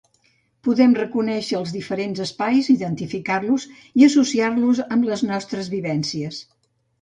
[0.67, 3.67] Podem reconèixer els diferents espais, identificar-los
[4.01, 6.43] i associar-los amb les nostres vivències.